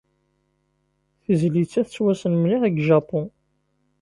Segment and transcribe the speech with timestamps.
[1.23, 3.27] Tizlit-a tettwassen mliḥ deg Japun.